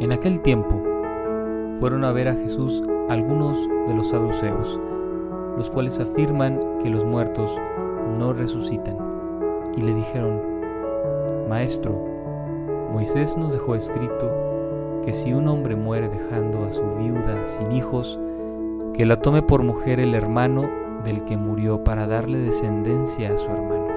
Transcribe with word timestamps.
En 0.00 0.12
aquel 0.12 0.40
tiempo 0.40 0.74
fueron 1.78 2.04
a 2.04 2.12
ver 2.12 2.28
a 2.28 2.34
Jesús 2.34 2.82
algunos 3.10 3.68
de 3.86 3.94
los 3.94 4.08
saduceos, 4.08 4.80
los 5.58 5.68
cuales 5.68 6.00
afirman 6.00 6.58
que 6.82 6.88
los 6.88 7.04
muertos 7.04 7.54
no 8.18 8.32
resucitan, 8.32 8.96
y 9.76 9.82
le 9.82 9.92
dijeron, 9.92 10.40
Maestro, 11.50 12.02
Moisés 12.90 13.36
nos 13.36 13.52
dejó 13.52 13.74
escrito 13.74 14.30
que 15.04 15.12
si 15.12 15.34
un 15.34 15.46
hombre 15.48 15.76
muere 15.76 16.08
dejando 16.08 16.64
a 16.64 16.72
su 16.72 16.82
viuda 16.98 17.44
sin 17.44 17.70
hijos, 17.70 18.18
que 18.94 19.04
la 19.04 19.20
tome 19.20 19.42
por 19.42 19.62
mujer 19.62 20.00
el 20.00 20.14
hermano 20.14 20.62
del 21.04 21.24
que 21.24 21.36
murió 21.36 21.84
para 21.84 22.06
darle 22.06 22.38
descendencia 22.38 23.34
a 23.34 23.36
su 23.36 23.50
hermano. 23.50 23.88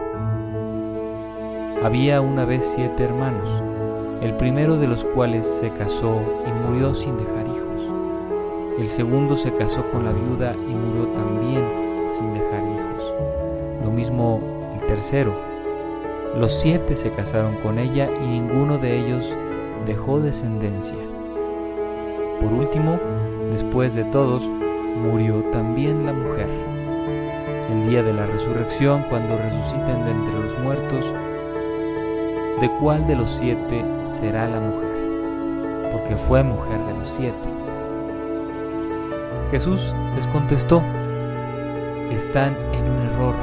Había 1.81 2.19
una 2.19 2.43
vez 2.43 2.65
siete 2.65 3.05
hermanos, 3.05 3.63
el 4.23 4.33
primero 4.37 4.77
de 4.77 4.87
los 4.87 5.03
cuales 5.03 5.45
se 5.45 5.69
casó 5.71 6.21
y 6.47 6.51
murió 6.65 6.95
sin 6.95 7.17
dejar 7.17 7.45
hijos. 7.45 8.79
El 8.79 8.87
segundo 8.87 9.35
se 9.35 9.53
casó 9.53 9.83
con 9.91 10.05
la 10.05 10.13
viuda 10.13 10.55
y 10.55 10.73
murió 10.73 11.07
también 11.09 11.65
sin 12.07 12.33
dejar 12.33 12.63
hijos. 12.63 13.13
Lo 13.83 13.91
mismo 13.91 14.39
el 14.75 14.87
tercero. 14.87 15.35
Los 16.39 16.53
siete 16.53 16.95
se 16.95 17.11
casaron 17.11 17.57
con 17.57 17.77
ella 17.77 18.09
y 18.23 18.27
ninguno 18.27 18.77
de 18.77 18.97
ellos 18.97 19.35
dejó 19.85 20.21
descendencia. 20.21 20.97
Por 22.39 22.53
último, 22.53 22.97
después 23.51 23.93
de 23.93 24.05
todos, 24.05 24.45
murió 24.45 25.41
también 25.51 26.05
la 26.05 26.13
mujer. 26.13 26.47
El 27.69 27.89
día 27.89 28.01
de 28.01 28.13
la 28.13 28.25
resurrección, 28.25 29.03
cuando 29.09 29.37
resuciten 29.37 30.05
de 30.05 30.11
entre 30.11 30.39
los 30.39 30.59
muertos, 30.59 31.13
¿de 32.59 32.69
cuál 32.79 33.05
de 33.07 33.15
los 33.15 33.29
siete 33.29 33.83
será 34.05 34.47
la 34.47 34.59
mujer? 34.59 35.91
Porque 35.91 36.15
fue 36.17 36.43
mujer 36.43 36.79
de 36.85 36.93
los 36.93 37.09
siete. 37.09 37.49
Jesús 39.51 39.93
les 40.15 40.27
contestó, 40.27 40.81
están 42.11 42.55
en 42.73 42.89
un 42.89 43.01
error, 43.07 43.35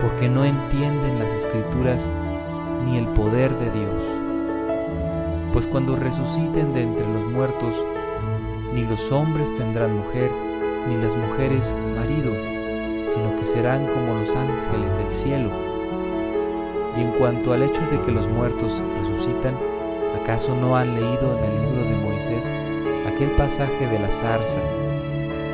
porque 0.00 0.28
no 0.28 0.44
entienden 0.44 1.18
las 1.18 1.30
escrituras 1.32 2.10
ni 2.84 2.98
el 2.98 3.06
poder 3.08 3.54
de 3.58 3.70
Dios. 3.70 4.02
Pues 5.52 5.66
cuando 5.66 5.96
resuciten 5.96 6.72
de 6.72 6.82
entre 6.82 7.06
los 7.06 7.24
muertos, 7.30 7.84
ni 8.74 8.84
los 8.84 9.12
hombres 9.12 9.52
tendrán 9.54 9.96
mujer, 9.96 10.30
ni 10.88 10.96
las 10.96 11.14
mujeres 11.14 11.76
marido, 11.94 12.32
sino 13.06 13.36
que 13.38 13.44
serán 13.44 13.86
como 13.86 14.14
los 14.14 14.34
ángeles 14.34 14.96
del 14.96 15.12
cielo. 15.12 15.50
Y 16.96 17.00
en 17.00 17.10
cuanto 17.12 17.52
al 17.52 17.62
hecho 17.62 17.80
de 17.90 18.00
que 18.02 18.12
los 18.12 18.26
muertos 18.28 18.72
resucitan, 19.00 19.56
¿acaso 20.20 20.54
no 20.54 20.76
han 20.76 20.94
leído 20.94 21.38
en 21.38 21.44
el 21.44 21.62
libro 21.62 21.84
de 21.84 21.96
Moisés 21.96 22.52
aquel 23.06 23.30
pasaje 23.32 23.86
de 23.86 23.98
la 23.98 24.10
zarza 24.10 24.60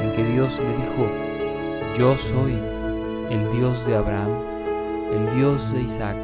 en 0.02 0.12
que 0.14 0.24
Dios 0.24 0.58
le 0.58 0.76
dijo, 0.76 1.06
yo 1.96 2.16
soy 2.16 2.58
el 3.30 3.50
Dios 3.52 3.86
de 3.86 3.96
Abraham, 3.96 4.30
el 5.12 5.36
Dios 5.36 5.72
de 5.72 5.82
Isaac, 5.82 6.16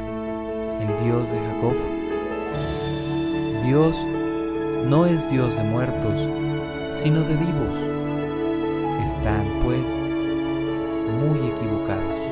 el 0.81 1.05
Dios 1.05 1.29
de 1.29 1.39
Jacob? 1.39 1.75
Dios 3.65 3.95
no 4.87 5.05
es 5.05 5.29
Dios 5.29 5.55
de 5.55 5.63
muertos, 5.63 6.29
sino 6.95 7.21
de 7.21 7.35
vivos. 7.35 7.75
Están, 9.03 9.45
pues, 9.63 9.97
muy 11.19 11.49
equivocados. 11.49 12.24